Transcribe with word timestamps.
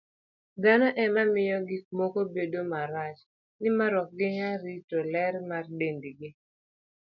Dhano 0.61 0.87
ema 1.03 1.23
miyo 1.33 1.57
gik 1.67 1.85
moko 1.99 2.19
bedo 2.35 2.61
marach, 2.71 3.19
nimar 3.61 3.93
ok 4.01 4.09
ginyal 4.17 4.57
rito 4.65 4.97
ler 5.11 5.33
mar 5.49 5.65
dendgi. 5.79 6.29